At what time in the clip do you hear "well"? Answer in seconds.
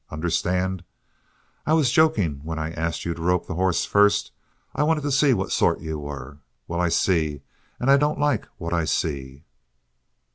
6.67-6.79